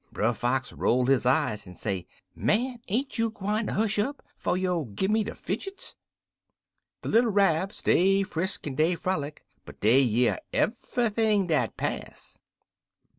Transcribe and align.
"Brer 0.11 0.33
Fox 0.33 0.73
roll 0.73 1.05
his 1.05 1.27
eye 1.27 1.51
en 1.67 1.75
say, 1.75 2.07
'Man, 2.33 2.79
ain't 2.87 3.19
you 3.19 3.29
gwine 3.29 3.67
ter 3.67 3.73
hush 3.73 3.99
up, 3.99 4.25
'fo' 4.35 4.55
you 4.55 4.91
gi' 4.95 5.07
me 5.07 5.23
de 5.23 5.35
fidgets?' 5.35 5.95
"Der 7.03 7.09
little 7.09 7.29
Rabs 7.29 7.83
dey 7.83 8.23
frisk 8.23 8.65
en 8.65 8.73
dey 8.73 8.95
frolic, 8.95 9.45
but 9.63 9.79
dey 9.79 10.03
hear 10.07 10.39
ev'ything 10.53 11.45
dat 11.45 11.77
pass. 11.77 12.39